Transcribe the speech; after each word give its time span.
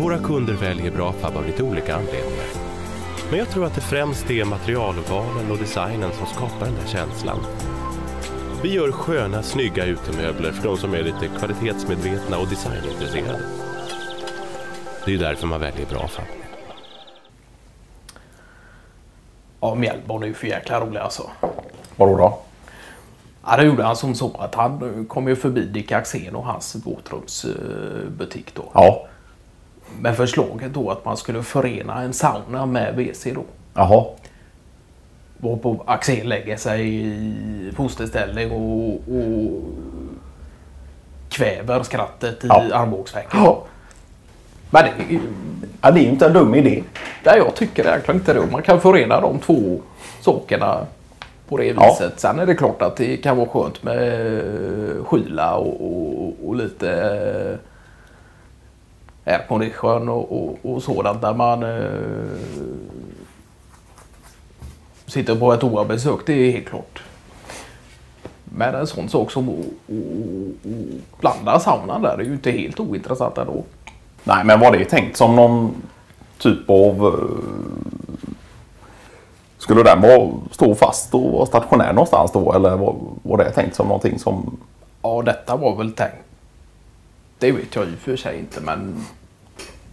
Våra 0.00 0.18
kunder 0.18 0.54
väljer 0.54 0.90
Brafab 0.90 1.36
av 1.36 1.46
lite 1.46 1.62
olika 1.62 1.96
anledningar. 1.96 2.46
Men 3.30 3.38
jag 3.38 3.48
tror 3.48 3.66
att 3.66 3.74
det 3.74 3.80
främst 3.80 4.30
är 4.30 4.44
materialvalen 4.44 5.50
och 5.50 5.58
designen 5.58 6.10
som 6.12 6.26
skapar 6.26 6.66
den 6.66 6.74
där 6.74 6.86
känslan. 6.86 7.38
Vi 8.62 8.72
gör 8.72 8.92
sköna, 8.92 9.42
snygga 9.42 9.84
utemöbler 9.84 10.52
för 10.52 10.68
de 10.68 10.76
som 10.76 10.94
är 10.94 11.02
lite 11.02 11.28
kvalitetsmedvetna 11.38 12.38
och 12.38 12.48
designintresserade. 12.48 13.40
Det 15.04 15.14
är 15.14 15.18
därför 15.18 15.46
man 15.46 15.60
väljer 15.60 15.86
Brafab. 15.86 16.24
Ja, 19.60 19.74
Mjällborn 19.74 20.22
är 20.22 20.26
ju 20.26 20.34
för 20.34 20.46
jäkla 20.46 20.80
rolig 20.80 21.00
alltså. 21.00 21.30
Vadå 21.96 22.16
då? 22.16 22.38
Ja, 23.46 23.56
det 23.56 23.64
gjorde 23.64 23.84
han 23.84 23.96
som 23.96 24.14
så 24.14 24.36
att 24.38 24.54
han 24.54 25.06
kom 25.08 25.28
ju 25.28 25.36
förbi 25.36 25.66
Dick 25.66 25.92
Axén 25.92 26.36
och 26.36 26.44
hans 26.44 26.76
våtrumsbutik 26.86 28.54
då. 28.54 28.70
Ja. 28.74 29.06
Med 30.00 30.16
förslaget 30.16 30.74
då 30.74 30.90
att 30.90 31.04
man 31.04 31.16
skulle 31.16 31.42
förena 31.42 32.02
en 32.02 32.12
sauna 32.12 32.66
med 32.66 32.94
WC 32.94 33.24
då. 33.34 33.44
Jaha. 33.74 34.04
Varpå 35.38 35.82
Axén 35.86 36.28
lägger 36.28 36.56
sig 36.56 36.94
i 37.04 37.72
fosterställning 37.76 38.50
och, 38.52 38.94
och 38.94 39.62
kväver 41.28 41.82
skrattet 41.82 42.44
i 42.44 42.46
Ja. 42.48 42.64
armbågsvecken. 42.72 43.40
Ja. 43.44 43.62
Men 44.70 44.84
det, 44.84 44.90
är 45.08 45.12
ju- 45.12 45.20
ja. 45.82 45.90
Det 45.90 46.00
är 46.00 46.04
ju 46.04 46.08
inte 46.10 46.26
en 46.26 46.32
dum 46.32 46.54
idé. 46.54 46.82
nej, 47.24 47.38
jag 47.38 47.54
tycker 47.54 47.86
egentligen 47.86 48.20
inte 48.20 48.34
det. 48.34 48.46
Man 48.52 48.62
kan 48.62 48.80
förena 48.80 49.20
de 49.20 49.38
två 49.38 49.80
sakerna 50.20 50.86
på 51.48 51.56
det 51.56 51.64
Ja. 51.64 51.88
viset. 51.90 52.20
Sen 52.20 52.38
är 52.38 52.46
det 52.46 52.54
klart 52.54 52.82
att 52.82 52.96
det 52.96 53.16
kan 53.16 53.36
vara 53.36 53.48
skönt 53.48 53.82
med 53.82 54.42
skyla 55.06 55.56
och, 55.56 55.80
och, 55.86 56.34
och 56.46 56.56
lite 56.56 57.58
aircondition 59.30 60.08
och, 60.08 60.32
och, 60.42 60.58
och 60.62 60.82
sådant 60.82 61.20
där 61.20 61.34
man 61.34 61.62
eh, 61.62 62.38
sitter 65.06 65.34
på 65.36 65.52
ett 65.52 65.64
OA-besök. 65.64 66.20
Det 66.26 66.32
är 66.32 66.52
helt 66.52 66.68
klart. 66.68 67.02
Men 68.44 68.74
en 68.74 68.86
sån 68.86 69.08
sak 69.08 69.30
som 69.30 69.48
att 69.48 69.56
blanda 71.20 71.60
saunan 71.60 72.02
där 72.02 72.18
är 72.18 72.22
ju 72.24 72.32
inte 72.32 72.50
helt 72.50 72.80
ointressant 72.80 73.38
ändå. 73.38 73.64
Nej, 74.24 74.44
men 74.44 74.60
var 74.60 74.72
det 74.72 74.84
tänkt 74.84 75.16
som 75.16 75.36
någon 75.36 75.74
typ 76.38 76.70
av... 76.70 77.06
eh, 77.06 78.30
Skulle 79.58 79.82
den 79.82 80.00
vara, 80.00 80.30
stå 80.50 80.74
fast 80.74 81.14
och 81.14 81.32
vara 81.32 81.46
stationär 81.46 81.92
någonstans 81.92 82.32
då? 82.32 82.52
Eller 82.52 82.76
var, 82.76 82.96
var 83.22 83.38
det 83.38 83.50
tänkt 83.50 83.74
som 83.76 83.86
någonting 83.86 84.18
som... 84.18 84.56
Ja, 85.02 85.22
detta 85.22 85.56
var 85.56 85.76
väl 85.76 85.92
tänkt. 85.92 86.14
Det 87.38 87.52
vet 87.52 87.74
jag 87.74 87.84
och 87.84 87.98
för 87.98 88.16
sig 88.16 88.38
inte, 88.38 88.60
men 88.60 89.04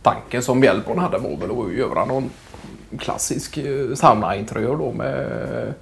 tanken 0.08 0.44
som 0.44 0.60
Bjällborn 0.60 1.00
hade 1.00 1.18
var 1.18 1.38
väl 1.38 1.52
att 1.52 1.74
göra 1.74 2.06
någon 2.06 2.30
klassisk 3.00 3.58
eh, 3.58 3.94
saunainteriör 3.96 4.76
då 4.76 4.92
med 4.92 5.74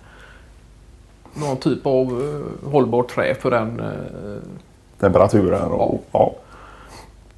någon 1.33 1.57
typ 1.57 1.85
av 1.85 2.21
eh, 2.21 2.71
hållbart 2.71 3.07
trä 3.07 3.35
för 3.35 3.51
den 3.51 3.79
eh, 3.79 4.41
Temperaturen 4.99 5.71
och... 5.71 6.03
Ja. 6.11 6.35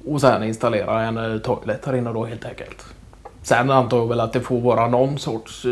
och 0.06 0.20
sen 0.20 0.42
installera 0.42 1.02
en 1.02 1.40
toilet 1.40 1.86
här 1.86 1.96
inne 1.96 2.12
då 2.12 2.24
helt 2.24 2.44
enkelt. 2.44 2.84
Sen 3.42 3.70
antar 3.70 3.98
jag 3.98 4.06
väl 4.06 4.20
att 4.20 4.32
det 4.32 4.40
får 4.40 4.60
vara 4.60 4.88
någon 4.88 5.18
sorts 5.18 5.64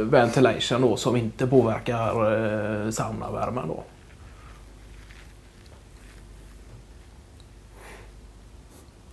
ventilation 0.00 0.82
då 0.82 0.96
som 0.96 1.16
inte 1.16 1.46
påverkar 1.46 2.90
saunavärmen 2.90 3.68
då. 3.68 3.82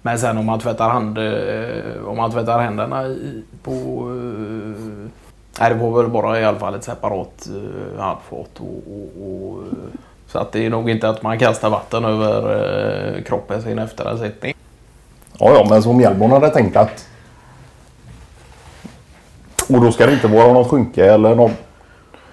Men 0.02 0.20
sen 0.20 0.38
om 0.38 0.46
man 0.46 0.60
tvättar, 0.60 0.90
hand, 0.90 1.18
eh, 1.18 2.08
om 2.08 2.18
man 2.18 2.32
tvättar 2.32 2.60
händerna 2.60 3.08
i, 3.08 3.44
på... 3.64 3.72
Eh, 3.72 5.10
nej, 5.60 5.70
det 5.70 5.76
var 5.76 6.02
väl 6.02 6.12
bara 6.12 6.40
i 6.40 6.46
alla 6.46 6.60
fall 6.60 6.76
ett 6.76 6.84
separat 6.84 7.48
eh, 7.50 8.02
handfat. 8.02 8.60
Och, 8.60 8.84
och, 8.88 9.26
och, 9.26 9.64
eh, 9.64 10.00
så 10.28 10.40
att 10.40 10.52
det 10.52 10.66
är 10.66 10.70
nog 10.70 10.90
inte 10.90 11.10
att 11.10 11.24
man 11.24 11.40
kastar 11.40 11.70
vatten 11.70 12.06
över 12.06 13.16
eh, 13.18 13.24
kroppen 13.24 13.62
sin 13.62 13.80
efter 13.80 14.06
en 14.06 14.20
sittning. 14.20 14.54
Ja, 15.40 15.54
ja, 15.54 15.66
men 15.70 15.84
som 15.84 15.98
Mjällborn 15.98 16.32
hade 16.32 16.50
tänkt 16.50 16.78
att... 16.78 17.08
Och 19.70 19.82
då 19.82 19.92
ska 19.92 20.06
det 20.06 20.14
inte 20.14 20.28
vara 20.28 20.54
något 20.54 20.70
skynke 20.70 21.14
eller 21.14 21.36
något 21.36 21.52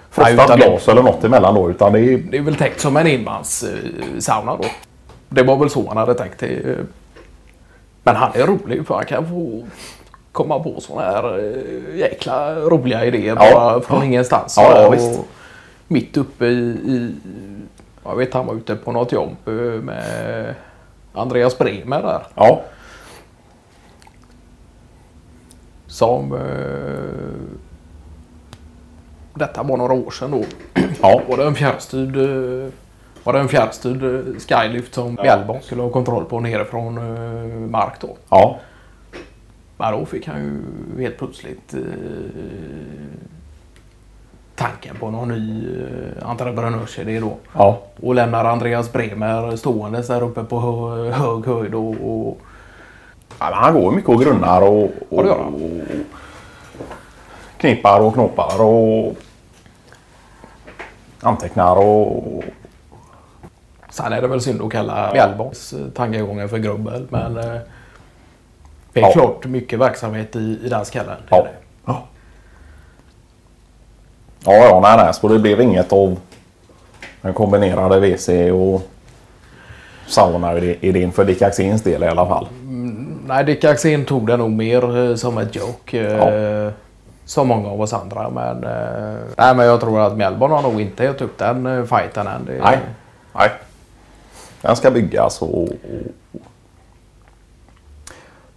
frostat 0.09 0.57
glas 0.57 0.87
eller 0.87 1.03
något 1.03 1.23
emellan 1.23 1.55
då. 1.55 1.69
Utan 1.69 1.93
det 1.93 1.99
är... 1.99 2.17
Det 2.17 2.37
är 2.37 2.41
väl 2.41 2.55
tänkt 2.55 2.79
som 2.79 2.97
en 2.97 3.07
enmanssauna 3.07 4.55
då. 4.55 4.65
Det 5.29 5.43
var 5.43 5.57
väl 5.57 5.69
så 5.69 5.87
han 5.87 5.97
hade 5.97 6.13
tänkt 6.13 6.39
det. 6.39 6.77
Men 8.09 8.15
han 8.15 8.31
är 8.33 8.45
rolig 8.47 8.87
för 8.87 8.95
han 8.95 9.05
kan 9.05 9.27
få 9.29 9.63
komma 10.31 10.59
på 10.59 10.81
såna 10.81 11.01
här 11.01 11.39
eh, 11.39 11.97
jäkla 11.99 12.55
roliga 12.55 13.05
idéer 13.05 13.37
Ja. 13.39 13.53
bara 13.53 13.81
från 13.81 14.03
ingenstans. 14.03 14.53
Ja, 14.57 14.81
ja, 14.81 14.89
visst. 14.89 15.19
Mitt 15.87 16.17
uppe 16.17 16.45
i, 16.45 16.69
i... 16.69 17.15
Jag 18.03 18.15
vet 18.15 18.33
han 18.33 18.45
var 18.45 18.53
ute 18.55 18.75
på 18.75 18.91
något 18.91 19.11
jobb 19.11 19.35
eh, 19.45 19.53
med 19.81 20.53
Andreas 21.13 21.57
Bremer 21.57 22.01
där. 22.01 22.21
Ja. 22.35 22.61
Som... 25.87 26.33
Eh, 26.33 27.59
detta 29.33 29.63
var 29.63 29.77
några 29.77 29.93
år 29.93 30.11
sedan 30.11 30.31
då. 30.31 30.43
Ja. 31.01 31.21
Var 31.29 31.37
det 31.37 31.45
en 31.45 31.55
fjärrstyrd, 31.55 32.17
var 33.23 33.33
det 33.33 33.39
en 33.39 33.47
fjärrstyrd 33.47 34.03
eh, 34.03 34.39
skylift 34.39 34.93
som 34.93 35.17
Mjällborn 35.23 35.61
skulle 35.61 35.81
ha 35.81 35.89
kontroll 35.89 36.25
på 36.25 36.39
nerifrån 36.39 36.97
eh, 36.97 37.69
mark 37.69 37.93
då. 38.01 38.17
Ja. 38.29 38.59
Men 39.77 39.93
då 39.93 40.05
fick 40.05 40.27
han 40.27 40.37
ju 40.97 41.01
helt 41.03 41.17
plötsligt 41.17 41.73
eh, 41.73 41.79
tanken 44.55 44.95
på 44.99 45.11
någon 45.11 45.27
ny 45.27 45.67
eh, 45.81 46.29
entreprenörsidé 46.29 47.19
då. 47.19 47.33
Ja. 47.53 47.79
Och 48.01 48.15
lämnar 48.15 48.45
Andreas 48.45 48.91
Bremer 48.93 49.55
ståendes 49.55 50.07
där 50.07 50.23
uppe 50.23 50.43
på 50.43 50.59
hö, 50.59 51.11
hög 51.11 51.45
höjd 51.45 51.75
och, 51.75 51.95
och 52.03 52.37
Ja, 53.39 53.49
han 53.53 53.73
går 53.73 53.91
mycket 53.91 54.09
och 54.09 54.21
grunnar 54.21 54.61
och, 54.61 54.89
och, 55.09 55.27
Ja, 55.27 55.37
han. 55.43 55.53
och 55.53 55.81
knipar 57.57 57.99
och 57.99 58.13
knoppar 58.13 58.61
och 58.61 59.15
antecknar 61.21 61.75
och... 61.75 62.43
Sen 63.91 64.13
är 64.13 64.21
det 64.21 64.27
väl 64.27 64.41
synd 64.41 64.61
att 64.61 64.71
kalla 64.71 65.09
Mjällborns 65.13 65.73
eh, 65.73 65.85
tankegångar 65.95 66.47
för 66.47 66.57
grubbel. 66.57 67.07
Men 67.09 67.37
eh, 67.37 67.43
det 68.93 68.99
är 68.99 69.03
Ja. 69.03 69.11
klart 69.11 69.45
mycket 69.45 69.79
verksamhet 69.79 70.35
i, 70.35 70.59
i 70.63 70.69
den 70.69 70.85
skallen. 70.85 71.17
Ja. 71.29 71.47
Ja. 71.85 72.03
Ja, 74.45 74.53
ja, 74.53 74.79
nej, 74.83 74.97
nej. 75.05 75.13
Så 75.13 75.27
det 75.27 75.39
blev 75.39 75.61
inget 75.61 75.93
av 75.93 76.17
den 77.21 77.33
kombinerade 77.33 77.99
WC 77.99 78.29
och 78.53 78.81
sauna-idén 80.07 81.11
för 81.11 81.25
Dick 81.25 81.41
Axéns 81.41 81.81
del 81.83 82.03
i 82.03 82.07
alla 82.07 82.25
fall. 82.25 82.47
Nej, 83.27 83.43
Dick 83.45 83.63
Axén 83.63 84.05
tog 84.05 84.27
det 84.27 84.37
nog 84.37 84.51
mer 84.51 85.09
eh, 85.09 85.15
som 85.15 85.37
ett 85.37 85.55
joke. 85.55 85.99
Eh, 86.07 86.71
Som 87.25 87.47
många 87.47 87.69
av 87.69 87.81
oss 87.81 87.93
andra. 87.93 88.29
Men, 88.29 88.57
nej, 89.37 89.55
men 89.55 89.65
jag 89.65 89.79
tror 89.79 89.99
att 89.99 90.17
Mjällborn 90.17 90.51
har 90.51 90.61
nog 90.61 90.81
inte 90.81 91.03
gett 91.03 91.21
upp 91.21 91.37
den 91.37 91.87
fighten 91.87 92.27
än. 92.27 92.45
Det, 92.45 92.59
Nej. 92.63 92.79
Nej. 93.33 93.49
Den 94.61 94.75
ska 94.75 94.91
byggas 94.91 95.41
och... 95.41 95.57
och... 95.63 95.69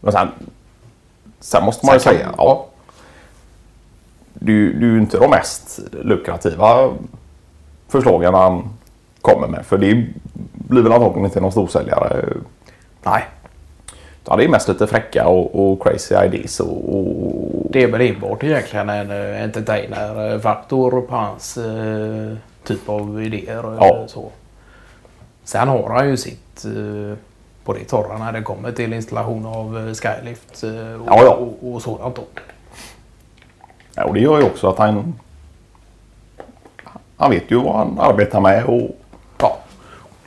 Men 0.00 0.12
sen... 0.12 0.28
Sen 1.40 1.64
måste 1.64 1.86
man 1.86 1.94
ju 1.94 2.00
säga... 2.00 2.34
Ja, 2.36 2.66
du, 4.34 4.72
du 4.72 4.94
är 4.96 5.00
inte 5.00 5.18
de 5.18 5.30
mest 5.30 5.80
lukrativa 5.92 6.90
förslagen 7.88 8.34
han 8.34 8.68
kommer 9.20 9.48
med. 9.48 9.66
För 9.66 9.78
det 9.78 10.06
blir 10.52 10.82
väl 10.82 10.92
antagligen 10.92 11.24
inte 11.24 11.40
någon 11.40 11.52
storsäljare. 11.52 12.26
Nej, 13.02 13.24
Ja, 14.28 14.36
det 14.36 14.44
är 14.44 14.48
mest 14.48 14.68
lite 14.68 14.86
fräcka 14.86 15.26
och, 15.26 15.72
och 15.72 15.82
crazy 15.82 16.14
ideas 16.14 16.60
och, 16.60 16.98
och 16.98 17.66
det 17.70 17.82
är 17.82 17.86
väl 17.86 18.00
enbart 18.00 18.44
egentligen 18.44 18.88
en 18.88 19.10
eh, 19.10 19.42
entertainer-faktor 19.42 21.00
på 21.00 21.14
hans 21.14 21.56
eh, 21.56 22.36
typ 22.64 22.88
av 22.88 23.22
idéer. 23.22 23.66
och 23.66 23.74
Ja. 23.80 24.04
Så. 24.06 24.30
Sen 25.44 25.68
har 25.68 25.90
han 25.90 26.08
ju 26.08 26.16
sitt 26.16 26.64
eh, 26.64 27.18
på 27.64 27.72
det 27.72 27.84
torra 27.84 28.18
när 28.18 28.32
det 28.32 28.42
kommer 28.42 28.72
till 28.72 28.92
installation 28.92 29.46
av 29.46 29.78
eh, 29.88 29.94
skylift 29.94 30.62
eh, 30.64 30.70
och, 31.00 31.06
Ja, 31.06 31.22
ja. 31.24 31.30
och, 31.34 31.72
och 31.74 31.82
sådant. 31.82 32.16
Då. 32.16 32.22
Ja, 33.94 34.04
och 34.04 34.14
det 34.14 34.20
gör 34.20 34.38
ju 34.38 34.44
också 34.44 34.68
att 34.68 34.78
han... 34.78 35.14
Han 37.16 37.30
vet 37.30 37.50
ju 37.50 37.60
vad 37.60 37.76
han 37.76 37.98
arbetar 38.00 38.40
med 38.40 38.64
och, 38.64 38.90
Ja. 39.38 39.58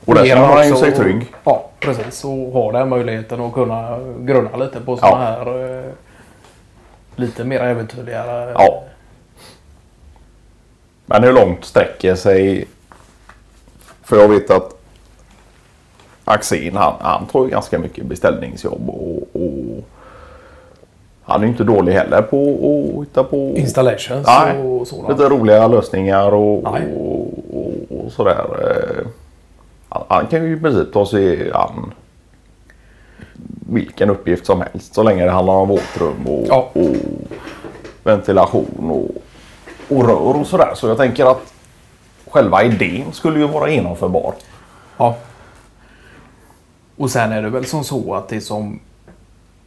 och 0.04 0.16
Ger 0.16 0.24
känner 0.26 0.46
han 0.46 0.68
ju 0.68 0.76
sig 0.76 0.92
trygg. 0.92 1.34
Ja, 1.44 1.70
precis. 1.80 2.24
Och 2.24 2.52
har 2.52 2.72
den 2.72 2.88
möjligheten 2.88 3.40
att 3.40 3.52
kunna 3.54 3.98
grunna 4.20 4.56
lite 4.56 4.80
på 4.80 4.96
sådana 4.96 5.24
Ja. 5.24 5.30
här 5.30 5.78
eh, 5.86 5.92
lite 7.16 7.44
mer 7.44 7.60
äventyrliga... 7.60 8.50
Ja. 8.52 8.82
Men 11.06 11.24
hur 11.24 11.32
långt 11.32 11.64
sträcker 11.64 12.14
sig... 12.14 12.68
För 14.02 14.16
jag 14.16 14.28
vet 14.28 14.50
att 14.50 14.75
Axén 16.28 16.76
han, 16.76 16.94
han 17.00 17.26
tar 17.26 17.44
ju 17.44 17.50
ganska 17.50 17.78
mycket 17.78 18.06
beställningsjobb 18.06 18.88
och, 18.88 19.16
och 19.32 19.84
Han 21.22 21.42
är 21.42 21.46
inte 21.46 21.64
dålig 21.64 21.92
heller 21.92 22.22
på 22.22 22.36
att 22.98 23.02
hitta 23.06 23.24
på 23.24 23.36
Installations 23.56 24.26
Nej, 24.26 24.58
och 24.62 24.86
sådant. 24.86 25.08
lite 25.08 25.28
roliga 25.28 25.66
lösningar 25.68 26.34
och, 26.34 26.64
och, 26.64 26.76
och, 27.52 28.04
och 28.04 28.12
sådär. 28.12 28.44
Han, 29.88 30.02
han 30.08 30.26
kan 30.26 30.44
ju 30.44 30.56
i 30.56 30.60
princip 30.60 30.92
ta 30.92 31.06
sig 31.06 31.52
an 31.52 31.92
vilken 33.70 34.10
uppgift 34.10 34.46
som 34.46 34.60
helst 34.60 34.94
så 34.94 35.02
länge 35.02 35.24
det 35.24 35.30
handlar 35.30 35.54
om 35.54 35.68
våtrum 35.68 36.26
och, 36.26 36.44
Ja. 36.48 36.68
och 36.72 36.96
ventilation 38.04 38.90
och, 38.90 39.08
och 39.96 40.08
rör 40.08 40.40
och 40.40 40.46
sådär. 40.46 40.70
Så 40.74 40.88
jag 40.88 40.96
tänker 40.96 41.26
att 41.30 41.52
själva 42.30 42.62
idén 42.62 43.12
skulle 43.12 43.38
ju 43.38 43.46
vara 43.46 43.70
genomförbar. 43.70 44.34
Ja. 44.96 45.16
Och 46.96 47.10
sen 47.10 47.32
är 47.32 47.42
det 47.42 47.50
väl 47.50 47.64
som 47.66 47.84
så 47.84 48.14
att 48.14 48.28
det 48.28 48.40
som 48.40 48.80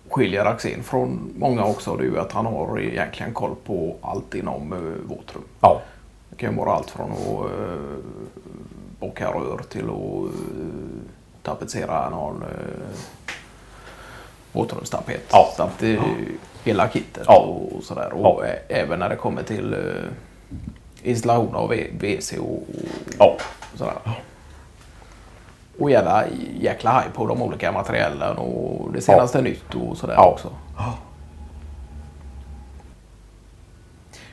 skiljer 0.10 0.46
Axén 0.46 0.84
från 0.84 1.34
många 1.38 1.64
också 1.66 1.96
det 1.96 2.04
är 2.04 2.06
ju 2.06 2.20
att 2.20 2.32
han 2.32 2.46
har 2.46 2.80
egentligen 2.80 3.34
koll 3.34 3.56
på 3.66 3.96
allt 4.02 4.36
inom 4.36 4.74
uh, 4.74 4.94
våtrum. 5.08 5.44
Ja, 5.62 5.82
Det 6.30 6.36
kan 6.36 6.52
ju 6.52 6.58
vara 6.58 6.72
allt 6.74 6.90
från 6.90 7.12
att 7.12 7.52
uh, 7.52 7.98
bocka 9.00 9.28
rör 9.32 9.62
till 9.70 9.84
att 9.84 9.90
uh, 9.90 10.30
tapetsera 11.44 12.10
någon 12.10 12.36
uh, 12.44 12.96
våtrumstapet. 14.52 15.22
Ja. 15.32 15.54
Så 15.58 15.64
att 15.64 15.80
det 15.80 15.88
ju 15.88 16.00
hela 16.64 16.90
kittet 16.90 17.24
Ja. 17.28 17.38
och 17.40 17.84
sådär. 17.84 18.14
Och 18.14 18.44
Ja. 18.46 18.54
även 18.68 19.00
när 19.00 19.10
det 19.10 19.16
kommer 19.16 19.44
till 19.44 19.74
uh, 19.74 20.06
installation 21.04 21.56
av 21.56 21.70
WC 22.00 22.34
och, 22.40 22.52
och 22.52 22.64
ja, 23.20 23.38
sådär. 23.76 23.94
Och 25.80 25.92
jävla 25.92 26.24
jäkla 26.60 26.92
haj 26.92 27.06
på 27.14 27.28
de 27.28 27.42
olika 27.42 27.72
materialen 27.72 28.38
och 28.38 28.94
det 28.94 29.02
senaste 29.02 29.42
nytt 29.42 29.76
och 29.76 29.98
sådär 29.98 30.14
Ja. 30.18 30.26
också. 30.34 30.50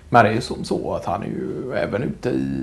Men 0.09 0.25
det 0.25 0.31
är 0.31 0.35
ju 0.35 0.41
som 0.41 0.65
så 0.65 0.95
att 0.95 1.05
han 1.05 1.23
är 1.23 1.27
ju 1.27 1.73
även 1.75 2.03
ute 2.03 2.29
i, 2.29 2.61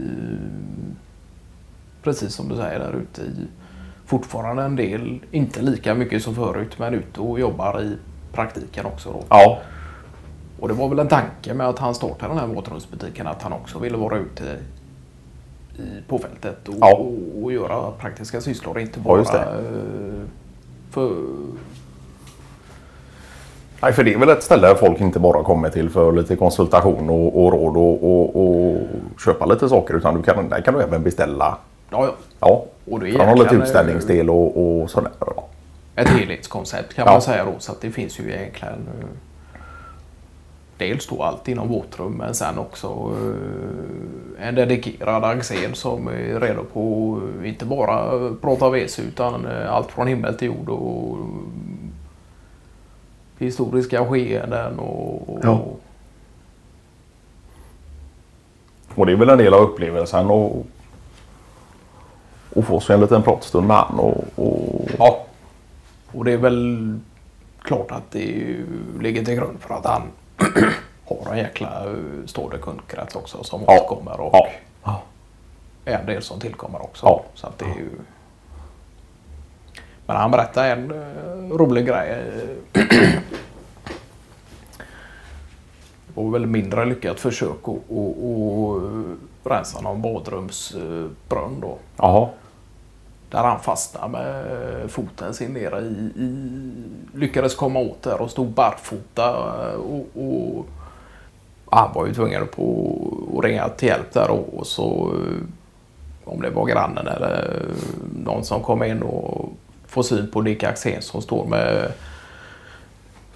precis 2.04 2.34
som 2.36 2.50
du 2.50 2.56
säger 2.56 2.80
där 2.80 2.94
ute 2.94 3.22
i, 3.22 3.48
fortfarande 4.06 4.64
en 4.64 4.76
del, 4.76 5.20
inte 5.32 5.62
lika 5.62 5.94
mycket 5.96 6.24
som 6.24 6.36
förut, 6.36 6.80
men 6.80 6.94
ute 6.94 7.22
och 7.22 7.40
jobbar 7.40 7.82
i 7.82 7.98
praktiken 8.34 8.86
också 8.86 9.12
då. 9.12 9.24
ja, 9.30 9.60
Och 10.60 10.68
det 10.68 10.74
var 10.74 10.90
väl 10.90 11.00
en 11.00 11.08
tanke 11.08 11.54
med 11.54 11.68
att 11.68 11.80
han 11.80 11.96
startade 11.96 12.32
den 12.34 12.40
här 12.40 12.48
våtrumsbutiken 12.56 13.28
att 13.28 13.42
han 13.44 13.54
också 13.54 13.80
ville 13.80 13.98
vara 13.98 14.18
ute 14.18 14.58
på 16.08 16.18
fältet 16.20 16.68
och, 16.68 16.76
Ja. 16.82 16.94
och, 16.96 17.44
och 17.44 17.52
göra 17.52 17.92
praktiska 17.92 18.42
sysslor. 18.42 18.80
Inte 18.80 19.00
Ja, 19.00 19.04
bara 19.04 19.24
det. 19.24 19.40
eh, 19.40 20.22
för... 20.92 21.12
Nej, 23.82 23.94
för 23.94 24.04
det 24.04 24.14
är 24.14 24.18
väl 24.18 24.30
ett 24.30 24.44
ställe 24.44 24.76
folk 24.76 25.02
inte 25.02 25.20
bara 25.20 25.44
kommer 25.44 25.70
till 25.70 25.90
för 25.90 26.12
lite 26.12 26.36
konsultation 26.36 27.10
och, 27.10 27.44
och 27.46 27.52
råd 27.54 27.78
och, 27.78 28.78
köpa 29.26 29.46
lite 29.46 29.70
saker. 29.70 29.94
Utan 29.94 30.16
du 30.18 30.24
kan, 30.24 30.50
där 30.50 30.62
kan 30.62 30.74
du 30.74 30.82
även 30.82 31.04
beställa. 31.04 31.58
Ja, 31.90 32.06
ja. 32.06 32.14
Ja, 32.40 32.66
Och 32.92 33.00
det 33.00 33.10
är 33.10 33.26
har 33.26 33.36
lite 33.36 33.56
eh, 33.56 33.62
utställningsdel 33.62 34.30
och, 34.30 34.82
och 34.82 34.90
sådär. 34.90 35.12
Ja. 35.20 35.44
Ett 35.96 36.08
helhetskoncept 36.10 36.94
kan 36.94 37.06
Ja. 37.06 37.12
man 37.12 37.22
säga 37.22 37.46
då. 37.46 37.52
Så 37.60 37.72
att 37.72 37.82
det 37.82 37.92
finns 37.92 38.20
ju 38.20 38.34
egentligen 38.34 38.74
eh, 38.74 39.06
dels 40.78 41.08
då 41.08 41.24
allt 41.24 41.48
inom 41.48 41.68
våtrum 41.68 42.14
men 42.14 42.36
sen 42.36 42.60
också 42.60 42.88
eh, 44.38 44.48
en 44.48 44.56
dedikerad 44.56 45.24
Axén 45.24 45.76
som 45.76 46.08
är 46.08 46.40
redo 46.40 46.64
på 46.64 47.20
inte 47.44 47.66
bara 47.66 48.30
prata 48.42 48.70
WC 48.70 49.00
utan 49.00 49.46
eh, 49.46 49.74
allt 49.74 49.92
från 49.92 50.08
himmel 50.08 50.36
till 50.36 50.48
jord 50.48 50.70
och 50.70 51.18
historiska 53.38 54.06
skeenden 54.06 54.80
och, 54.80 55.30
och 55.30 55.40
Ja. 55.44 55.66
Och 58.96 59.06
det 59.06 59.12
är 59.12 59.16
väl 59.16 59.30
en 59.30 59.38
del 59.38 59.54
av 59.54 59.62
upplevelsen 59.62 60.26
och, 60.26 60.66
och 62.54 62.66
få 62.66 62.80
sig 62.80 62.94
en 62.94 63.02
liten 63.02 63.24
pratstund 63.24 63.68
med 63.68 63.78
han. 63.78 64.00
Och, 64.00 64.24
och, 64.36 64.90
Ja. 64.98 65.26
Och 66.12 66.26
det 66.26 66.32
är 66.32 66.38
väl 66.38 67.00
klart 67.62 67.92
att 67.92 68.12
det 68.12 68.56
ligger 69.00 69.26
till 69.26 69.36
grund 69.36 69.60
för 69.60 69.74
att 69.74 69.86
han 69.86 70.02
har 71.06 71.32
en 71.32 71.38
jäkla 71.38 71.86
eh, 71.86 72.26
stående 72.26 72.58
kundkrets 72.58 73.16
också 73.16 73.44
som 73.44 73.62
Ja. 73.68 73.74
återkommer 73.74 74.20
och 74.20 74.30
ja. 74.34 74.48
Ja. 74.84 75.02
en 75.86 76.06
del 76.06 76.22
som 76.22 76.40
tillkommer 76.40 76.82
också. 76.84 77.06
Ja. 77.06 77.24
Så 77.34 77.48
att 77.48 77.58
det 77.60 77.66
är 77.66 77.76
ju... 77.76 77.90
Men 80.06 80.16
han 80.16 80.32
berättade 80.32 80.68
en 80.68 80.92
eh, 80.92 81.58
rolig 81.58 81.86
grej. 81.88 82.24
Det 86.08 86.22
var 86.22 86.32
väl 86.32 86.46
mindre 86.46 86.86
lyckat 86.86 87.20
försök 87.20 87.68
att 87.68 89.52
rensa 89.52 89.82
någon 89.82 90.02
badrumsbrunn 90.02 91.60
då. 91.62 91.78
Jaha. 91.98 92.30
Där 93.34 93.44
han 93.44 93.60
fastnade 93.60 94.08
med 94.08 94.92
foten 94.92 95.34
sin 95.34 95.54
nere 95.54 95.80
i, 95.80 96.22
i 96.24 96.40
lyckades 97.14 97.56
komma 97.56 97.80
åt 97.80 98.04
där 98.04 98.22
och 98.22 98.32
stod 98.32 98.48
barfota. 98.48 99.30
eh, 99.30 99.76
Och, 99.76 100.08
och 100.24 100.66
han 101.70 101.94
var 101.94 102.08
ju 102.08 102.14
tvungen 102.14 102.48
på 102.48 102.98
att 103.38 103.44
ringa 103.46 103.70
till 103.70 103.88
hjälp 103.88 104.14
där 104.14 104.32
och, 104.32 104.58
och 104.58 104.68
så 104.68 105.12
eh, 105.14 106.32
om 106.34 106.42
det 106.42 106.50
var 106.50 106.66
grannen 106.66 107.08
eller 107.08 107.62
någon 108.26 108.44
som 108.44 108.62
kom 108.62 108.84
in 108.84 109.04
och 109.04 109.50
får 109.88 110.04
syn 110.04 110.32
på 110.32 110.42
Dick 110.42 110.64
Axén 110.64 111.02
som 111.02 111.22
står 111.22 111.46
med 111.46 111.92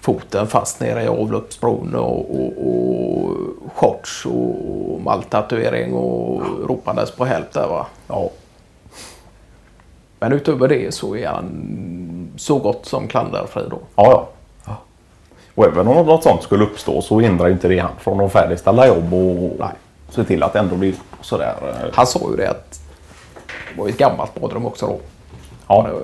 foten 0.00 0.46
fast 0.46 0.80
nere 0.80 1.02
i 1.02 1.08
avloppsbron 1.08 1.94
och, 1.94 2.40
och, 2.40 2.52
och 2.68 3.36
shorts 3.74 4.26
och 4.26 5.00
maltatuering 5.00 5.94
och 5.94 6.42
ropandes 6.68 7.10
på 7.10 7.26
hjälp 7.26 7.52
där 7.52 7.68
va. 7.68 7.86
Ja. 8.08 8.30
Men 10.20 10.32
utöver 10.32 10.68
det 10.68 10.94
så 10.94 11.16
är 11.16 11.26
han 11.26 12.32
så 12.36 12.58
gott 12.58 12.86
som 12.86 13.08
klanderfri 13.08 13.62
då. 13.70 13.78
Ja, 13.96 14.28
ja. 14.66 14.76
Och 15.54 15.64
även 15.64 15.88
om 15.88 16.06
något 16.06 16.22
sånt 16.22 16.42
skulle 16.42 16.64
uppstå 16.64 17.02
så 17.02 17.20
hindrar 17.20 17.48
inte 17.50 17.68
det 17.68 17.78
han 17.78 17.90
från 17.98 18.20
att 18.20 18.32
färdigställa 18.32 18.86
jobb 18.86 19.14
och 19.14 19.56
Nej. 19.58 19.68
se 20.10 20.24
till 20.24 20.42
att 20.42 20.52
det 20.52 20.58
ändå 20.58 20.76
blir 20.76 20.94
sådär. 21.20 21.54
eh, 21.62 21.90
Han 21.92 22.06
sa 22.06 22.20
ju 22.30 22.36
det 22.36 22.50
att 22.50 22.80
det 23.74 23.80
var 23.80 23.88
ett 23.88 23.98
gammalt 23.98 24.34
badrum 24.40 24.66
också 24.66 24.86
då. 24.86 24.98
Ja, 25.68 25.82
Det 25.88 25.94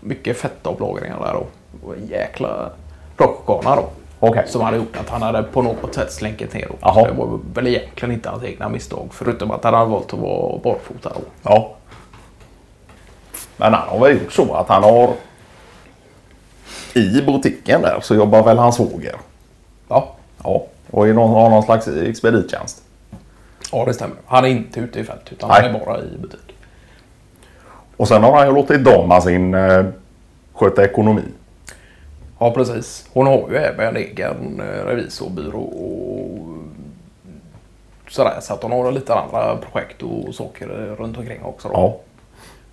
Mycket 0.00 0.36
fettavlagringar 0.36 1.20
där 1.20 1.32
då. 1.34 1.46
Och 1.88 1.94
en 1.96 2.06
jäkla 2.06 2.70
rockgarna 3.16 3.76
då. 3.76 3.84
okej. 4.20 4.44
Som 4.48 4.60
hade 4.62 4.76
gjort 4.76 4.96
att 5.00 5.08
han 5.08 5.22
hade 5.22 5.42
på 5.42 5.62
något 5.62 5.94
sätt 5.94 6.12
slänkit 6.12 6.54
ner 6.54 6.68
Det 6.80 7.12
var 7.12 7.38
väl 7.54 7.66
egentligen 7.66 8.14
inte 8.14 8.28
hans 8.28 8.44
egna 8.44 8.68
misstag. 8.68 9.08
Förutom 9.10 9.50
att 9.50 9.64
han 9.64 9.74
hade 9.74 9.90
valt 9.90 10.12
att 10.12 10.18
vara 10.20 10.58
barfota 10.58 11.08
då. 11.14 11.20
Ja. 11.42 11.74
Men 13.60 13.74
han 13.74 13.88
har 13.88 13.98
väl 14.08 14.22
gjort 14.22 14.32
så 14.32 14.54
att 14.54 14.68
han 14.68 14.82
har 14.82 15.12
i 16.94 17.22
butiken 17.22 17.82
där 17.82 17.98
så 18.02 18.14
jobbar 18.14 18.42
väl 18.42 18.58
hans 18.58 18.76
svåger. 18.76 19.14
Ja. 19.88 20.14
Ja. 20.44 20.66
Och 20.90 21.08
är 21.08 21.14
någon, 21.14 21.30
har 21.30 21.50
någon 21.50 21.62
slags 21.62 21.88
expedittjänst. 21.88 22.82
ja, 23.72 23.84
det 23.84 23.94
stämmer. 23.94 24.16
Han 24.26 24.44
är 24.44 24.48
inte 24.48 24.80
ute 24.80 25.00
i 25.00 25.04
fält 25.04 25.32
utan 25.32 25.48
Nej. 25.48 25.62
han 25.62 25.74
är 25.74 25.84
bara 25.84 25.98
i 25.98 26.18
butik. 26.18 26.54
Och 27.96 28.08
sen 28.08 28.22
har 28.24 28.36
han 28.36 28.46
ju 28.46 28.54
låtit 28.54 28.84
dama 28.84 29.20
sin 29.20 29.54
eh, 29.54 29.84
sköta 30.54 30.84
ekonomi. 30.84 31.22
Ja, 32.38 32.50
precis. 32.50 33.06
Hon 33.12 33.26
har 33.26 33.48
ju 33.50 33.56
även 33.56 33.86
en 33.88 33.96
egen 33.96 34.60
eh, 34.60 34.86
revisorbyrå 34.86 35.60
och 35.60 36.48
sådär. 38.08 38.38
Så 38.40 38.54
att 38.54 38.62
hon 38.62 38.72
har 38.72 38.92
lite 38.92 39.14
andra 39.14 39.56
projekt 39.56 40.02
och 40.02 40.34
saker 40.34 40.66
runt 40.98 41.18
omkring 41.18 41.42
också. 41.42 41.68
Då. 41.68 41.74
Ja. 41.74 41.96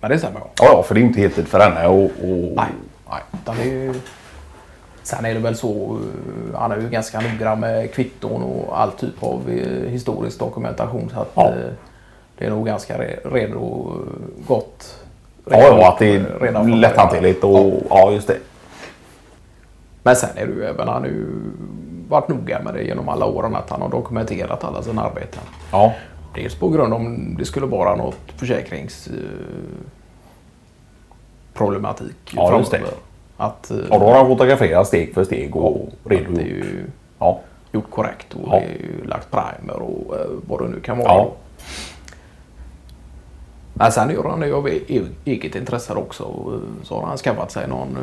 Men 0.06 0.12
det 0.12 0.18
stämmer. 0.18 0.40
Ja. 0.40 0.50
Ja, 0.58 0.64
ja, 0.72 0.82
för 0.82 0.94
det 0.94 1.00
är 1.00 1.02
inte 1.02 1.20
heltid 1.20 1.48
för 1.48 1.60
henne. 1.60 1.86
Och, 1.88 2.04
och... 2.04 2.52
Nej, 2.56 2.66
nej. 3.10 3.22
Utan 3.42 3.56
det 3.56 3.62
är 3.62 3.66
ju... 3.66 3.94
Sen 5.02 5.24
är 5.24 5.34
det 5.34 5.40
väl 5.40 5.56
så, 5.56 5.98
eh, 6.52 6.58
han 6.60 6.72
är 6.72 6.76
ju 6.76 6.88
ganska 6.88 7.20
noggrann 7.20 7.60
med 7.60 7.92
kvitton 7.94 8.42
och 8.42 8.80
all 8.80 8.90
typ 8.92 9.22
av 9.22 9.50
eh, 9.50 9.90
historisk 9.90 10.38
dokumentation. 10.38 11.10
Så 11.14 11.20
att 11.20 11.30
Ja. 11.34 11.48
eh, 11.48 11.54
det 12.38 12.46
är 12.46 12.50
nog 12.50 12.66
ganska 12.66 12.98
re- 12.98 13.32
redo, 13.32 13.92
gott. 14.46 14.98
Ja, 15.50 15.58
ja, 15.58 15.88
att 15.88 15.98
det 15.98 16.16
är 16.16 16.76
lätthanterligt 16.76 17.44
och 17.44 17.72
ja, 17.90 18.10
just 18.12 18.26
det. 18.28 18.38
Men 20.02 20.16
sen 20.16 20.30
är 20.36 20.46
det 20.46 20.52
ju 20.52 20.64
även, 20.64 20.88
han 20.88 21.02
har 21.02 21.08
ju 21.08 21.26
varit 22.08 22.28
noga 22.28 22.60
med 22.64 22.74
det 22.74 22.82
genom 22.82 23.08
alla 23.08 23.26
åren 23.26 23.56
att 23.56 23.70
han 23.70 23.82
har 23.82 23.88
dokumenterat 23.88 24.64
alla 24.64 24.82
sina 24.82 25.02
arbeten. 25.02 25.42
Ja, 25.72 25.92
Dels 26.36 26.54
på 26.54 26.68
grund 26.68 26.94
om 26.94 27.36
det 27.38 27.44
skulle 27.44 27.66
vara 27.66 27.96
något 27.96 28.18
försäkrings... 28.36 29.06
Eh, 29.08 29.14
Ja, 32.36 32.62
framöver. 32.64 32.94
Att, 33.36 33.70
eh, 33.70 33.76
och 33.76 34.00
då 34.00 34.06
har 34.06 34.14
han 34.16 34.26
fotograferat 34.26 34.86
steg 34.86 35.14
för 35.14 35.24
steg 35.24 35.56
och 35.56 35.88
är 36.04 36.10
redogjort. 36.10 36.40
ju 36.40 36.84
Ja. 37.18 37.40
gjort 37.72 37.90
korrekt 37.90 38.34
och 38.34 38.40
Ja. 38.46 38.50
det 38.60 38.64
är 38.64 38.78
ju 38.78 39.04
lagt 39.04 39.28
primer 39.30 39.82
och 39.82 40.16
eh, 40.16 40.26
vad 40.48 40.60
det 40.60 40.68
nu 40.68 40.80
kan 40.80 40.98
vara. 40.98 41.08
Ja. 41.08 41.32
Men 43.74 43.92
sen 43.92 44.10
gör 44.10 44.24
han 44.24 44.40
det 44.40 44.52
av 44.52 44.68
e- 44.68 44.80
e- 44.88 45.02
eget 45.24 45.54
intresse 45.54 45.94
också. 45.94 46.24
Så 46.82 47.00
har 47.00 47.06
han 47.06 47.16
skaffat 47.16 47.50
sig 47.50 47.68
någon 47.68 47.98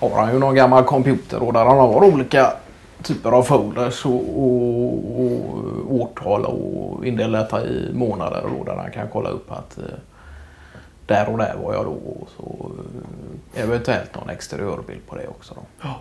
har 0.00 0.10
han 0.10 0.32
ju 0.32 0.38
någon 0.38 0.54
gammal 0.54 0.84
computer 0.84 1.42
och 1.42 1.52
där 1.52 1.64
han 1.64 1.78
har 1.78 2.04
olika 2.04 2.52
typer 3.02 3.30
av 3.30 3.42
folders 3.42 4.06
och, 4.06 4.12
och, 4.12 4.92
och 5.22 5.94
årtal 5.94 6.44
och 6.44 7.06
indelat 7.06 7.52
i 7.52 7.90
månader 7.92 8.42
och 8.58 8.64
där 8.64 8.76
han 8.76 8.90
kan 8.90 9.08
kolla 9.12 9.28
upp 9.28 9.52
att 9.52 9.78
eh, 9.78 9.84
där 11.06 11.28
och 11.28 11.38
där 11.38 11.56
var 11.62 11.74
jag 11.74 11.84
då 11.84 11.90
och 11.90 12.28
så 12.36 12.70
eh, 13.54 13.62
eventuellt 13.62 14.14
någon 14.14 14.30
exteriörbild 14.30 15.06
på 15.06 15.16
det 15.16 15.28
också. 15.28 15.54
Då. 15.54 15.60
Ja. 15.80 16.00